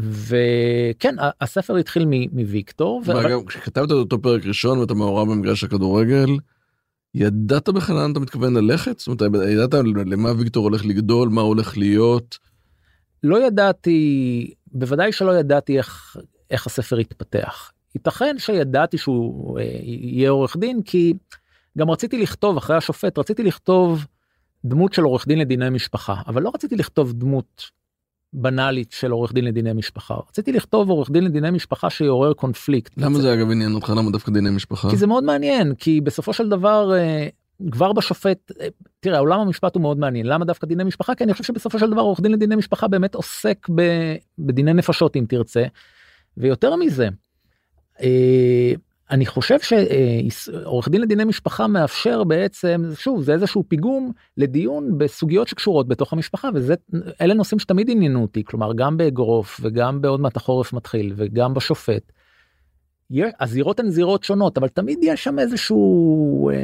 [0.00, 3.02] וכן הספר התחיל מוויקטור.
[3.04, 6.26] ואגב כשכתבת את אותו פרק ראשון ואת המאורע במגרש הכדורגל
[7.14, 8.98] ידעת בכלל לאן אתה מתכוון ללכת?
[8.98, 9.74] זאת אומרת ידעת
[10.06, 12.38] למה ויקטור הולך לגדול מה הולך להיות?
[13.22, 16.16] לא ידעתי בוודאי שלא ידעתי איך
[16.50, 21.14] איך הספר יתפתח ייתכן שידעתי שהוא אה, יהיה עורך דין כי
[21.78, 24.06] גם רציתי לכתוב אחרי השופט רציתי לכתוב
[24.64, 27.70] דמות של עורך דין לדיני משפחה אבל לא רציתי לכתוב דמות
[28.34, 32.92] בנאלית של עורך דין לדיני משפחה רציתי לכתוב עורך דין לדיני משפחה שיעורר קונפליקט.
[32.96, 34.90] למה זה אגב עניין אותך למה דווקא דיני משפחה?
[34.90, 37.28] כי זה מאוד מעניין כי בסופו של דבר אה,
[37.70, 38.66] כבר בשופט אה,
[39.00, 41.90] תראה עולם המשפט הוא מאוד מעניין למה דווקא דיני משפחה כי אני חושב שבסופו של
[41.90, 43.66] דבר עורך דין לדיני משפחה באמת עוסק
[44.38, 45.64] בדיני נפשות אם תרצה.
[46.36, 47.08] ויותר מזה
[48.02, 48.72] אה,
[49.10, 55.88] אני חושב שעורך דין לדיני משפחה מאפשר בעצם שוב זה איזשהו פיגום לדיון בסוגיות שקשורות
[55.88, 56.74] בתוך המשפחה וזה
[57.20, 62.12] אלה נושאים שתמיד עניינו אותי כלומר גם באגרוף וגם בעוד מעט החורף מתחיל וגם בשופט.
[63.40, 66.54] הזירות הן זירות שונות אבל תמיד יש שם איזשהו אה,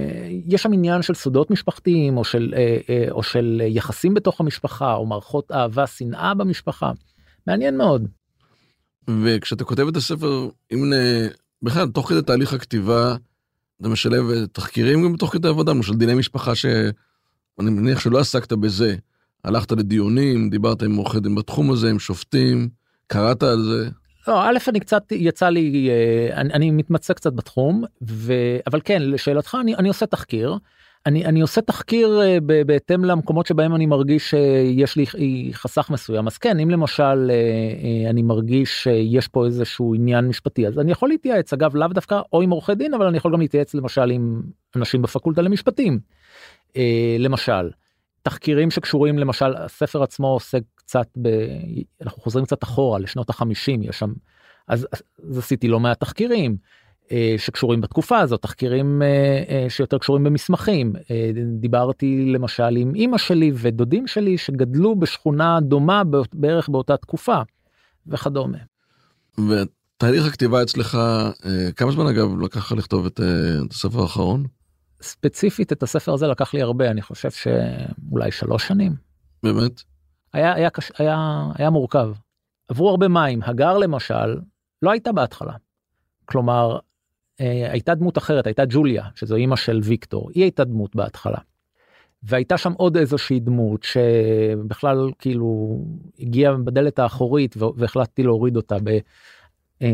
[0.46, 5.06] יש שם עניין של סודות משפחתיים או של אה, או של יחסים בתוך המשפחה או
[5.06, 6.92] מערכות אהבה שנאה במשפחה
[7.46, 8.08] מעניין מאוד.
[9.24, 10.92] וכשאתה כותב את הספר, אם.
[11.62, 13.16] בכלל, תוך כדי תהליך הכתיבה,
[13.80, 16.90] אתה משלב תחקירים גם תוך כדי עבודה, למשל דיני משפחה שאני
[17.70, 18.96] מניח שלא עסקת בזה,
[19.44, 22.68] הלכת לדיונים, דיברת עם עורכי דין בתחום הזה, עם שופטים,
[23.06, 23.90] קראת על זה?
[24.28, 28.32] לא, א', אני קצת, יצא לי, אה, אני, אני מתמצא קצת בתחום, ו...
[28.66, 30.56] אבל כן, לשאלתך, אני, אני עושה תחקיר.
[31.06, 36.26] אני, אני עושה תחקיר אה, בהתאם למקומות שבהם אני מרגיש שיש לי חסך מסוים.
[36.26, 41.08] אז כן, אם למשל אה, אני מרגיש שיש פה איזשהו עניין משפטי, אז אני יכול
[41.08, 44.42] להתייעץ, אגב, לאו דווקא או עם עורכי דין, אבל אני יכול גם להתייעץ למשל עם
[44.76, 45.98] אנשים בפקולטה למשפטים.
[47.18, 47.70] למשל,
[48.22, 51.28] תחקירים שקשורים למשל, הספר עצמו עוסק קצת ב...
[52.02, 54.12] אנחנו חוזרים קצת אחורה לשנות החמישים יש שם
[54.70, 54.86] אז,
[55.28, 56.56] אז עשיתי לא מעט תחקירים אה,
[57.38, 63.52] שקשורים בתקופה הזאת תחקירים אה, אה, שיותר קשורים במסמכים אה, דיברתי למשל עם אמא שלי
[63.54, 67.42] ודודים שלי שגדלו בשכונה דומה בערך באותה תקופה
[68.06, 68.58] וכדומה.
[69.38, 73.26] ותהליך הכתיבה אצלך אה, כמה זמן אגב לקח לך לכתוב את, אה,
[73.66, 74.46] את הספר האחרון?
[75.02, 78.94] ספציפית את הספר הזה לקח לי הרבה אני חושב שאולי שלוש שנים.
[79.42, 79.82] באמת?
[80.32, 80.92] היה, היה, קש...
[80.98, 82.12] היה, היה מורכב.
[82.68, 83.40] עברו הרבה מים.
[83.42, 84.40] הגר למשל
[84.82, 85.52] לא הייתה בהתחלה.
[86.24, 86.78] כלומר, אה,
[87.70, 91.38] הייתה דמות אחרת, הייתה ג'וליה, שזו אימא של ויקטור, היא הייתה דמות בהתחלה.
[92.22, 95.78] והייתה שם עוד איזושהי דמות שבכלל כאילו
[96.18, 98.98] הגיעה בדלת האחורית והחלטתי להוריד אותה ב,
[99.82, 99.88] אה,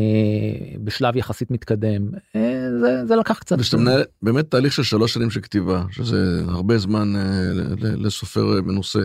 [0.83, 2.09] בשלב יחסית מתקדם.
[2.35, 3.55] אה, זה, זה לקח קצת.
[3.59, 8.61] ושאתה מנהל באמת תהליך של שלוש שנים של כתיבה, שזה הרבה זמן אה, לסופר אה,
[8.61, 9.03] מנוסה.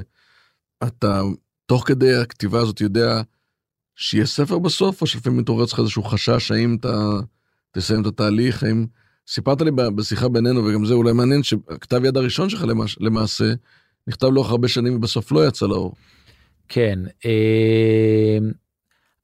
[0.82, 1.22] אתה
[1.66, 3.22] תוך כדי הכתיבה הזאת יודע
[3.94, 7.10] שיהיה ספר בסוף, או שלפעמים מתעורר לך איזשהו חשש האם אתה
[7.72, 8.86] תסיים את התהליך, האם...
[9.28, 12.98] סיפרת לי בשיחה בינינו, וגם זה אולי מעניין, שהכתב יד הראשון שלך למש...
[13.00, 13.44] למעשה,
[14.06, 15.94] נכתב לאורך הרבה שנים ובסוף לא יצא לאור.
[16.68, 18.38] כן, אה,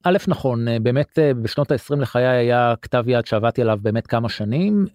[0.03, 4.29] א' נכון, אה, באמת אה, בשנות ה-20 לחיי היה כתב יד שעבדתי עליו באמת כמה
[4.29, 4.85] שנים,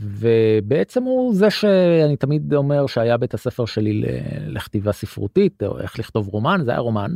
[0.00, 4.02] ובעצם הוא זה שאני תמיד אומר שהיה בית הספר שלי
[4.46, 7.10] לכתיבה ספרותית או איך לכתוב רומן זה היה רומן.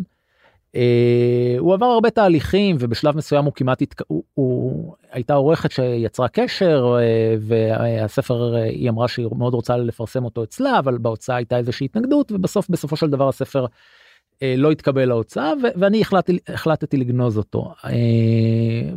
[0.77, 0.79] Uh,
[1.59, 4.03] הוא עבר הרבה תהליכים ובשלב מסוים הוא כמעט התק...
[4.07, 10.25] הוא, הוא הייתה עורכת שיצרה קשר uh, והספר uh, היא אמרה שהיא מאוד רוצה לפרסם
[10.25, 15.05] אותו אצלה אבל בהוצאה הייתה איזושהי התנגדות ובסוף בסופו של דבר הספר uh, לא התקבל
[15.05, 17.87] להוצאה ואני החלטתי החלטתי לגנוז אותו uh,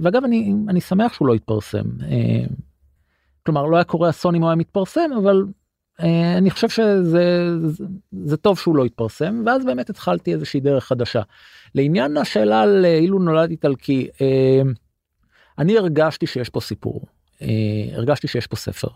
[0.02, 1.86] ואגב אני אני שמח שהוא לא התפרסם.
[2.00, 2.54] Uh,
[3.46, 5.44] כלומר לא היה קורה אסון אם הוא היה מתפרסם אבל
[6.38, 11.22] אני חושב שזה זה, זה טוב שהוא לא התפרסם ואז באמת התחלתי איזושהי דרך חדשה.
[11.76, 14.62] לעניין השאלה על אה, אילו נולד איטלקי אה,
[15.58, 17.06] אני הרגשתי שיש פה סיפור
[17.42, 17.48] אה,
[17.96, 18.88] הרגשתי שיש פה ספר.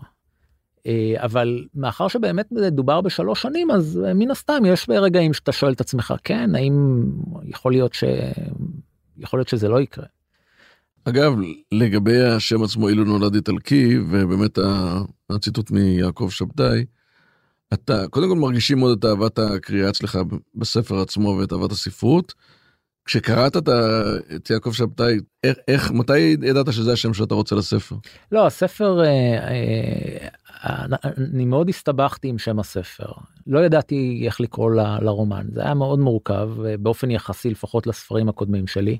[0.86, 5.72] אה, אבל מאחר שבאמת דובר בשלוש שנים אז אה, מן הסתם יש רגעים שאתה שואל
[5.72, 7.04] את עצמך כן האם
[7.44, 8.04] יכול להיות ש...
[9.18, 10.04] יכול להיות שזה לא יקרה.
[11.04, 11.32] אגב,
[11.72, 14.58] לגבי השם עצמו, אילו נולד איטלקי, ובאמת
[15.30, 16.84] הציטוט מיעקב שבתאי,
[17.72, 20.18] אתה קודם כל מרגישים מאוד את אהבת הקריאה אצלך
[20.54, 22.34] בספר עצמו ואת אהבת הספרות.
[23.04, 23.68] כשקראת את,
[24.36, 27.96] את יעקב שבתאי, איך, איך, מתי ידעת שזה השם שאתה רוצה לספר?
[28.32, 29.38] לא, הספר, אה,
[30.64, 30.86] אה,
[31.32, 33.12] אני מאוד הסתבכתי עם שם הספר.
[33.46, 38.66] לא ידעתי איך לקרוא ל, לרומן, זה היה מאוד מורכב, באופן יחסי לפחות לספרים הקודמים
[38.66, 38.98] שלי.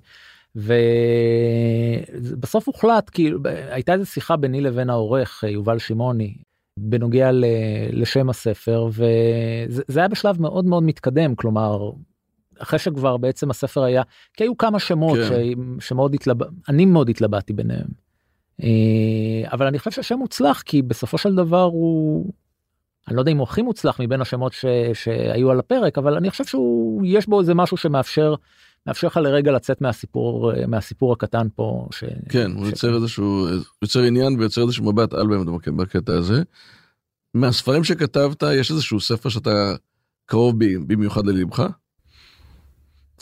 [2.18, 3.38] ובסוף הוחלט כאילו
[3.70, 6.34] הייתה איזה שיחה ביני לבין העורך יובל שמעוני
[6.78, 7.30] בנוגע
[7.92, 11.90] לשם הספר וזה היה בשלב מאוד מאוד מתקדם כלומר
[12.58, 14.02] אחרי שכבר בעצם הספר היה
[14.34, 15.24] כי היו כמה שמות כן.
[15.80, 17.86] ש, שמאוד התלבט אני מאוד התלבטתי ביניהם.
[18.62, 22.32] אה, אבל אני חושב שהשם מוצלח כי בסופו של דבר הוא
[23.08, 26.30] אני לא יודע אם הוא הכי מוצלח מבין השמות ש, שהיו על הפרק אבל אני
[26.30, 28.34] חושב שהוא יש בו איזה משהו שמאפשר
[28.88, 31.88] מאפשר לך לרגע לצאת מהסיפור מהסיפור הקטן פה.
[31.90, 32.04] ש...
[32.28, 33.46] כן הוא יוצר איזשהו
[33.82, 36.42] יוצר עניין ויוצר איזשהו מבט על באמת בקטע הזה.
[37.34, 39.74] מהספרים שכתבת יש איזשהו ספר שאתה
[40.26, 40.54] קרוב
[40.86, 41.66] במיוחד ללבך?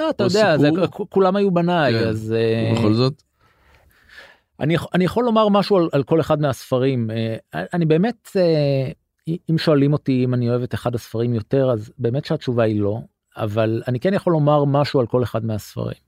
[0.01, 0.71] לא, אתה יודע זה
[1.09, 2.09] כולם היו בניי כן.
[2.09, 3.23] אז אה, בכל זאת.
[4.61, 7.37] אני, אני יכול לומר משהו על, על כל אחד מהספרים אה,
[7.75, 8.91] אני באמת אה,
[9.51, 13.01] אם שואלים אותי אם אני אוהב את אחד הספרים יותר אז באמת שהתשובה היא לא
[13.37, 16.07] אבל אני כן יכול לומר משהו על כל אחד מהספרים.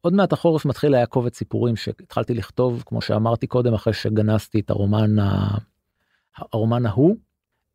[0.00, 4.70] עוד מעט החורף מתחיל היה קובץ סיפורים שהתחלתי לכתוב כמו שאמרתי קודם אחרי שגנזתי את
[4.70, 5.58] הרומן ה...
[6.52, 7.16] הרומן ההוא.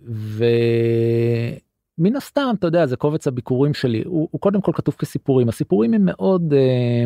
[0.01, 1.56] ומן
[2.15, 6.06] הסתם אתה יודע זה קובץ הביקורים שלי הוא, הוא קודם כל כתוב כסיפורים הסיפורים הם
[6.06, 7.04] מאוד אה,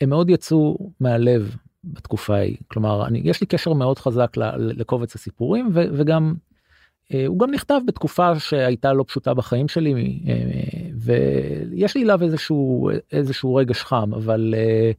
[0.00, 5.70] הם מאוד יצאו מהלב בתקופה ההיא כלומר אני יש לי קשר מאוד חזק לקובץ הסיפורים
[5.74, 6.34] ו, וגם
[7.14, 10.34] אה, הוא גם נכתב בתקופה שהייתה לא פשוטה בחיים שלי אה,
[11.02, 14.90] ויש לי אליו איזשהו איזשהו רגש חם אבל אה,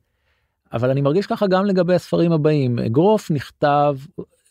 [0.74, 3.96] אבל אני מרגיש ככה גם לגבי הספרים הבאים אגרוף נכתב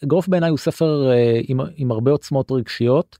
[0.04, 1.10] אגרוף בעיניי הוא ספר
[1.48, 3.18] עם, עם הרבה עוצמות רגשיות.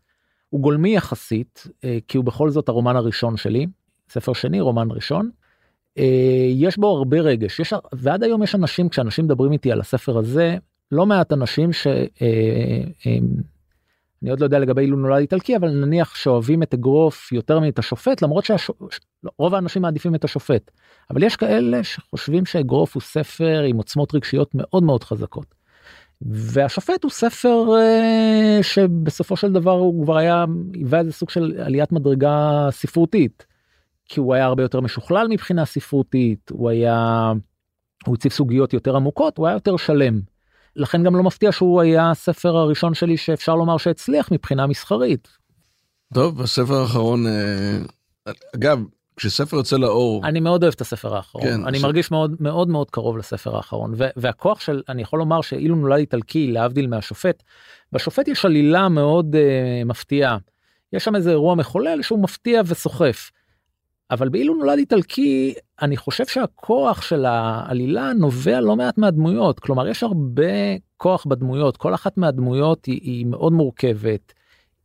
[0.49, 3.67] הוא גולמי יחסית אה, כי הוא בכל זאת הרומן הראשון שלי
[4.09, 5.31] ספר שני רומן ראשון.
[5.99, 10.19] אה, יש בו הרבה רגש יש ועד היום יש אנשים כשאנשים מדברים איתי על הספר
[10.19, 10.57] הזה
[10.93, 11.87] לא מעט אנשים ש...
[14.23, 17.79] אני עוד לא יודע לגבי אילו נולד איטלקי אבל נניח שאוהבים את אגרוף יותר מאת
[17.79, 20.71] השופט למרות שרוב האנשים מעדיפים את השופט
[21.11, 25.63] אבל יש כאלה שחושבים שאגרוף הוא ספר עם עוצמות רגשיות מאוד מאוד חזקות.
[26.27, 31.93] והשופט הוא ספר uh, שבסופו של דבר הוא כבר היה היווה איזה סוג של עליית
[31.93, 33.47] מדרגה ספרותית.
[34.05, 37.33] כי הוא היה הרבה יותר משוכלל מבחינה ספרותית הוא היה
[38.07, 40.32] הוא הציב סוגיות יותר עמוקות הוא היה יותר שלם.
[40.77, 45.29] לכן גם לא מפתיע שהוא היה הספר הראשון שלי שאפשר לומר שהצליח מבחינה מסחרית.
[46.15, 47.79] טוב הספר האחרון אה,
[48.57, 48.85] אגב
[49.17, 51.83] כשספר יוצא לאור אני מאוד אוהב את הספר האחרון כן, אני ש...
[51.83, 55.99] מרגיש מאוד מאוד מאוד קרוב לספר האחרון ו- והכוח של אני יכול לומר שאילו נולד
[55.99, 57.43] איטלקי להבדיל מהשופט
[57.93, 60.37] בשופט יש עלילה מאוד uh, מפתיעה
[60.93, 63.31] יש שם איזה אירוע מחולל שהוא מפתיע וסוחף.
[64.13, 69.61] אבל באילו נולד איטלקי אני חושב שהכוח של העלילה נובע לא מעט מהדמויות.
[69.61, 70.53] כלומר יש הרבה
[70.97, 71.77] כוח בדמויות.
[71.77, 74.33] כל אחת מהדמויות היא, היא מאוד מורכבת.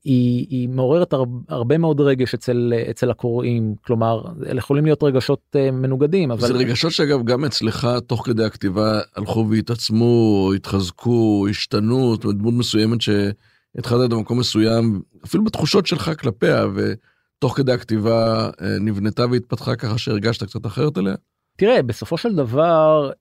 [0.04, 1.14] היא, היא מעוררת
[1.50, 3.76] הרבה מאוד רגש אצל אצל הקוראים.
[3.86, 8.44] כלומר אלה יכולים להיות רגשות uh, מנוגדים אבל זה רגשות שאגב גם אצלך תוך כדי
[8.44, 16.12] הכתיבה הלכו והתעצמו התחזקו השתנו זאת אומרת דמות מסוימת שהתחלת במקום מסוים אפילו בתחושות שלך
[16.20, 16.66] כלפיה
[17.38, 21.16] ותוך כדי הכתיבה uh, נבנתה והתפתחה ככה שהרגשת קצת אחרת אליה.
[21.58, 23.12] תראה בסופו של דבר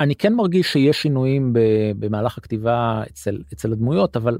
[0.00, 1.52] אני כן מרגיש שיש שינויים
[1.98, 4.38] במהלך הכתיבה אצל אצל הדמויות אבל.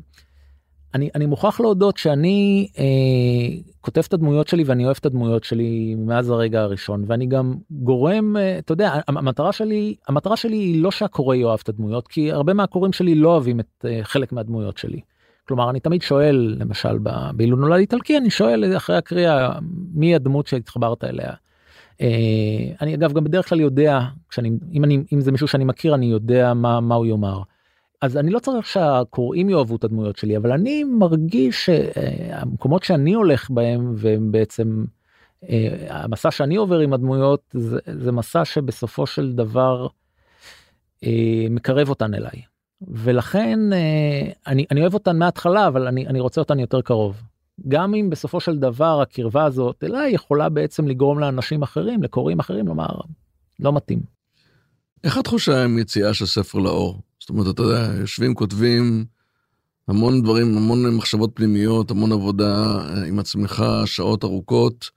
[0.94, 5.94] אני, אני מוכרח להודות שאני אה, כותב את הדמויות שלי ואני אוהב את הדמויות שלי
[5.98, 10.90] מאז הרגע הראשון ואני גם גורם אה, אתה יודע המטרה שלי המטרה שלי היא לא
[10.90, 15.00] שהקורא יאהב את הדמויות כי הרבה מהקוראים שלי לא אוהבים את אה, חלק מהדמויות שלי.
[15.48, 16.98] כלומר אני תמיד שואל למשל
[17.34, 19.58] באילו נולד איטלקי אני שואל אחרי הקריאה
[19.94, 21.32] מי הדמות שהתחברת אליה.
[22.00, 22.06] אה,
[22.80, 26.06] אני אגב גם בדרך כלל יודע כשאני אם אני אם זה מישהו שאני מכיר אני
[26.06, 27.42] יודע מה מה הוא יאמר.
[28.02, 33.50] אז אני לא צריך שהקוראים יאהבו את הדמויות שלי אבל אני מרגיש שהמקומות שאני הולך
[33.50, 34.84] בהם והם בעצם
[35.48, 39.86] אה, המסע שאני עובר עם הדמויות זה, זה מסע שבסופו של דבר
[41.04, 42.42] אה, מקרב אותן אליי
[42.88, 47.22] ולכן אה, אני, אני אוהב אותן מההתחלה אבל אני, אני רוצה אותן יותר קרוב.
[47.68, 52.66] גם אם בסופו של דבר הקרבה הזאת אליי יכולה בעצם לגרום לאנשים אחרים לקוראים אחרים
[52.66, 52.88] לומר
[53.60, 54.00] לא מתאים.
[55.04, 57.00] איך התחושה עם יציאה של ספר לאור?
[57.20, 59.04] זאת אומרת, אתה יודע, יושבים, כותבים
[59.88, 64.90] המון דברים, המון מחשבות פנימיות, המון עבודה אה, עם עצמך, שעות ארוכות,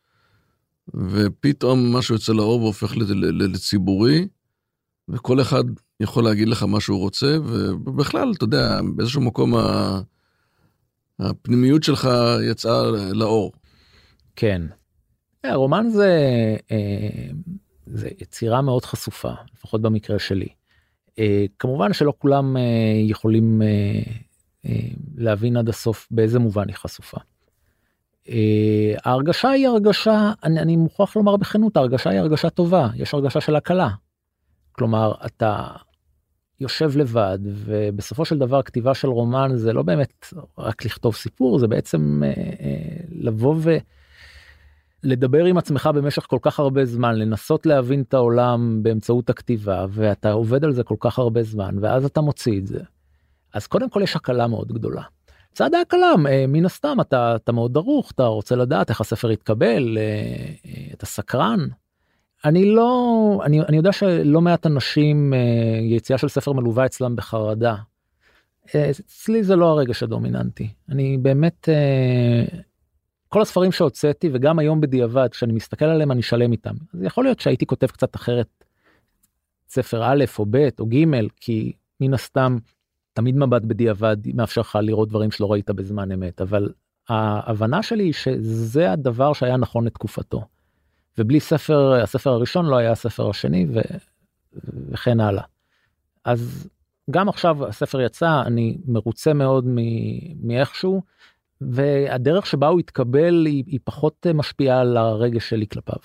[0.93, 2.93] ופתאום משהו יוצא לאור והופך
[3.53, 4.27] לציבורי,
[5.09, 5.63] וכל אחד
[5.99, 9.53] יכול להגיד לך מה שהוא רוצה, ובכלל, אתה יודע, באיזשהו מקום
[11.19, 12.09] הפנימיות שלך
[12.51, 13.51] יצאה לאור.
[14.35, 14.61] כן.
[15.43, 16.11] הרומן זה,
[16.71, 17.29] אה,
[17.85, 20.47] זה יצירה מאוד חשופה, לפחות במקרה שלי.
[21.19, 22.61] אה, כמובן שלא כולם אה,
[23.03, 24.71] יכולים אה,
[25.17, 27.17] להבין עד הסוף באיזה מובן היא חשופה.
[29.05, 33.55] ההרגשה היא הרגשה, אני, אני מוכרח לומר בכנות, ההרגשה היא הרגשה טובה, יש הרגשה של
[33.55, 33.89] הקלה.
[34.71, 35.67] כלומר, אתה
[36.59, 41.67] יושב לבד, ובסופו של דבר כתיבה של רומן זה לא באמת רק לכתוב סיפור, זה
[41.67, 42.21] בעצם
[43.11, 43.77] לבוא ו...
[45.03, 50.31] לדבר עם עצמך במשך כל כך הרבה זמן לנסות להבין את העולם באמצעות הכתיבה ואתה
[50.31, 52.79] עובד על זה כל כך הרבה זמן ואז אתה מוציא את זה.
[53.53, 55.01] אז קודם כל יש הקלה מאוד גדולה.
[55.53, 59.97] צד ההקלה אה, מן הסתם אתה אתה מאוד דרוך אתה רוצה לדעת איך הספר יתקבל
[59.97, 60.03] אה,
[60.65, 61.59] אה, אתה סקרן.
[62.45, 65.33] אני לא אני אני יודע שלא מעט אנשים
[65.81, 67.75] יציאה של ספר מלווה אצלם בחרדה.
[68.75, 71.69] אצלי זה לא הרגש הדומיננטי אני באמת
[73.27, 77.39] כל הספרים שהוצאתי וגם היום בדיעבד כשאני מסתכל עליהם אני שלם איתם אז יכול להיות
[77.39, 78.63] שהייתי כותב קצת אחרת
[79.69, 81.71] ספר א' או ב' או ג' כי
[82.01, 82.57] מן הסתם
[83.13, 86.69] תמיד מבט בדיעבד מאפשר לך לראות דברים שלא ראית בזמן אמת אבל
[87.09, 90.41] ההבנה שלי היא שזה הדבר שהיה נכון לתקופתו.
[91.17, 93.79] ובלי ספר הספר הראשון לא היה הספר השני ו...
[94.91, 95.43] וכן הלאה.
[96.25, 96.69] אז
[97.11, 99.65] גם עכשיו הספר יצא אני מרוצה מאוד
[100.43, 101.01] מאיכשהו
[101.61, 105.99] והדרך שבה הוא התקבל היא, היא פחות משפיעה על הרגש שלי כלפיו.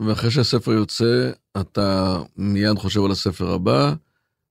[0.00, 1.30] ואחרי שהספר יוצא
[1.60, 3.94] אתה מיד חושב על הספר הבא.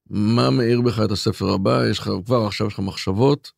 [0.09, 3.51] מה מאיר בך את הספר הבא יש לך כבר עכשיו יש לך מחשבות.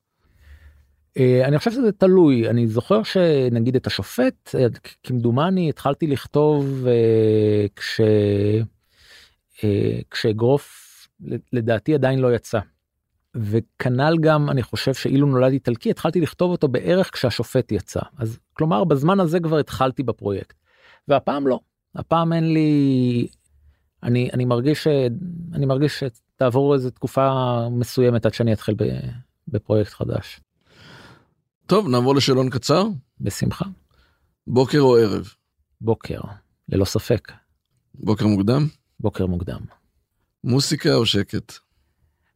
[1.17, 4.65] אה, אני חושב שזה תלוי אני זוכר שנגיד את השופט אה,
[5.03, 8.01] כמדומני התחלתי לכתוב אה, כש
[10.11, 10.87] כשאגרוף
[11.53, 12.59] לדעתי עדיין לא יצא.
[13.35, 18.83] וכנ"ל גם אני חושב שאילו נולד איטלקי התחלתי לכתוב אותו בערך כשהשופט יצא אז כלומר
[18.83, 20.57] בזמן הזה כבר התחלתי בפרויקט.
[21.07, 21.59] והפעם לא
[21.95, 23.27] הפעם אין לי
[24.03, 24.87] אני אני מרגיש
[25.53, 27.29] אני מרגיש שתעבור איזה תקופה
[27.71, 28.75] מסוימת עד שאני אתחיל
[29.47, 30.41] בפרויקט חדש.
[31.71, 32.83] טוב נעבור לשאלון קצר
[33.21, 33.65] בשמחה.
[34.47, 35.33] בוקר או ערב?
[35.81, 36.19] בוקר
[36.69, 37.31] ללא ספק.
[37.95, 38.67] בוקר מוקדם?
[38.99, 39.59] בוקר מוקדם.
[40.43, 41.53] מוסיקה או שקט?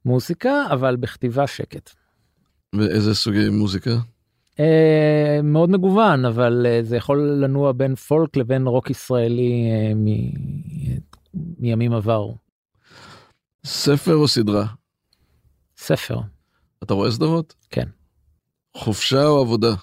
[0.05, 1.89] מוזיקה אבל בכתיבה שקט.
[2.75, 3.91] ואיזה סוגי מוזיקה?
[4.59, 10.05] אה, מאוד מגוון אבל אה, זה יכול לנוע בין פולק לבין רוק ישראלי אה, מ...
[11.59, 12.37] מימים עברו.
[13.65, 14.65] ספר או סדרה?
[15.77, 16.19] ספר.
[16.83, 17.55] אתה רואה סדרות?
[17.69, 17.87] כן.
[18.75, 19.73] חופשה או עבודה?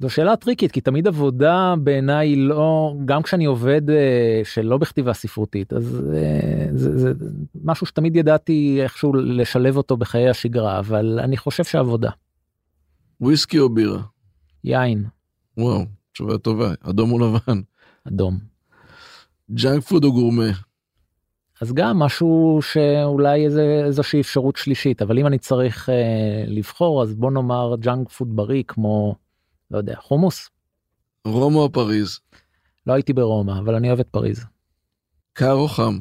[0.00, 5.72] זו שאלה טריקית כי תמיד עבודה בעיניי לא גם כשאני עובד אה, שלא בכתיבה ספרותית
[5.72, 7.12] אז אה, זה, זה
[7.64, 12.10] משהו שתמיד ידעתי איכשהו לשלב אותו בחיי השגרה אבל אני חושב שעבודה.
[13.20, 14.02] וויסקי או בירה?
[14.64, 15.04] יין.
[15.58, 17.60] וואו תשובה טובה אדום או לבן?
[18.08, 18.38] אדום.
[19.50, 20.50] junk food או גורמה?
[21.62, 27.14] אז גם משהו שאולי איזה איזושהי אפשרות שלישית אבל אם אני צריך אה, לבחור אז
[27.14, 29.14] בוא נאמר junk food בריא כמו
[29.70, 30.50] לא יודע חומוס.
[31.24, 32.20] רומא או פריז?
[32.86, 34.44] לא הייתי ברומא אבל אני אוהב את פריז.
[35.32, 35.98] קר או חם?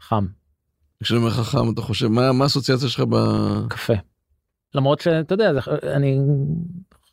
[0.00, 0.26] חם.
[1.02, 3.16] כשאני אומר לך חם אתה חושב מה מה האסוציאציה שלך ב...
[3.68, 3.94] קפה.
[4.74, 5.50] למרות שאתה יודע
[5.96, 6.18] אני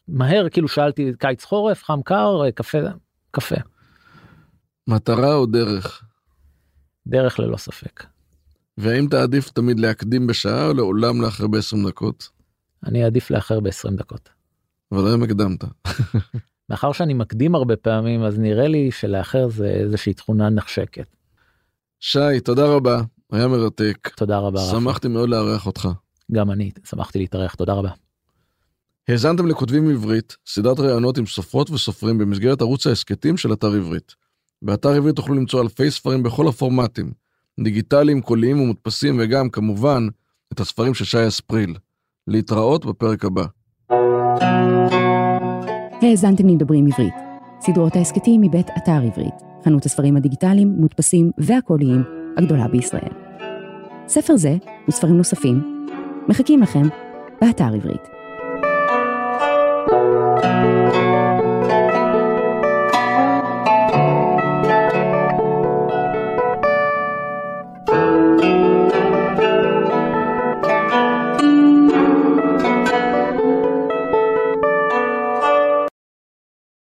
[0.08, 2.78] מהר כאילו שאלתי קיץ חורף חם קר קפה
[3.32, 3.56] קפה.
[4.88, 6.09] מטרה או דרך?
[7.10, 8.04] דרך ללא ספק.
[8.78, 12.30] והאם תעדיף תמיד להקדים בשעה או לעולם לאחר ב-20 דקות?
[12.86, 14.30] אני אעדיף לאחר ב-20 דקות.
[14.92, 15.64] אבל היום הקדמת.
[16.70, 21.16] מאחר שאני מקדים הרבה פעמים אז נראה לי שלאחר זה איזושהי תכונה נחשקת.
[22.00, 23.02] שי תודה רבה
[23.32, 24.10] היה מרתק.
[24.16, 24.60] תודה רבה.
[24.60, 25.14] שמחתי רפי.
[25.14, 25.88] מאוד לארח אותך.
[26.32, 27.90] גם אני שמחתי להתארח תודה רבה.
[29.08, 34.16] האזנתם לכותבים עברית סדרת ראיונות עם סופרות וסופרים במסגרת ערוץ ההסכתים של אתר עברית.
[34.62, 37.12] באתר עברית תוכלו למצוא אלפי ספרים בכל הפורמטים,
[37.64, 40.08] דיגיטליים, קוליים ומודפסים, וגם, כמובן,
[40.54, 41.76] את הספרים של שי אספריל.
[42.28, 43.46] להתראות בפרק הבא.
[46.02, 47.14] האזנתם לדברים עברית,
[47.62, 49.34] סדרות ההסכתים מבית אתר עברית,
[49.66, 52.04] חנות הספרים הדיגיטליים, מודפסים והקוליים
[52.38, 53.12] הגדולה בישראל.
[54.08, 54.58] ספר זה
[54.88, 55.86] וספרים נוספים
[56.28, 56.88] מחכים לכם
[57.42, 58.02] באתר עברית.